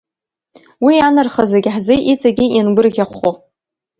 [0.85, 3.31] Уи анарха зегьы ҳзы иҵегьы иангәырӷьахәхо.